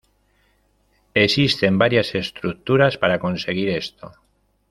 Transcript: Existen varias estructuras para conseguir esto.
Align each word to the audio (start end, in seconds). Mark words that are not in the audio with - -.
Existen 1.13 1.77
varias 1.77 2.15
estructuras 2.15 2.97
para 2.97 3.19
conseguir 3.19 3.69
esto. 3.69 4.13